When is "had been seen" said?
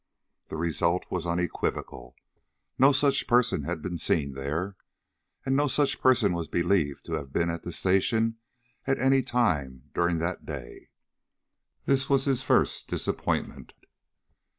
3.65-4.33